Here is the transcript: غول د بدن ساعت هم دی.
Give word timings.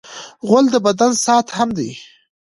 غول 0.47 0.65
د 0.71 0.75
بدن 0.85 1.11
ساعت 1.25 1.47
هم 1.57 1.69
دی. 1.77 1.91